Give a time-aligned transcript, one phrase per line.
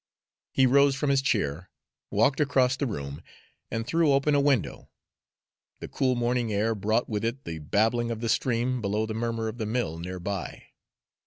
[0.51, 1.69] He rose from his chair,
[2.09, 3.21] walked across the room,
[3.69, 4.89] and threw open a window.
[5.77, 9.13] The cool morning air brought with it the babbling of the stream below and the
[9.13, 10.63] murmur of the mill near by.